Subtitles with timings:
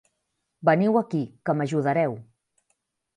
[0.69, 2.17] Veniu aquí, que m'ajudareu!